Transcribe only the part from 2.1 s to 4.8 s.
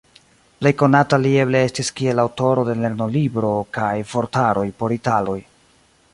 aŭtoro de lernolibro kaj vortaroj